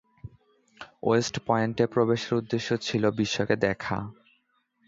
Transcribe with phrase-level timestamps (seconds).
[1.03, 3.97] West পয়েন্টে প্রবেশের উদ্দেশ্য ছিল "বিশ্বকে দেখা"।